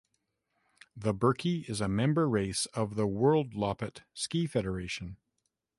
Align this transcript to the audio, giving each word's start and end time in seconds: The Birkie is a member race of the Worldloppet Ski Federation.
The 0.95 1.13
Birkie 1.13 1.59
is 1.69 1.79
a 1.79 1.87
member 1.87 2.27
race 2.27 2.65
of 2.73 2.95
the 2.95 3.05
Worldloppet 3.05 3.99
Ski 4.15 4.47
Federation. 4.47 5.17